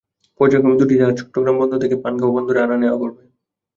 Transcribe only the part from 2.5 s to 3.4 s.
পণ্য আনা-নেওয়া করবে।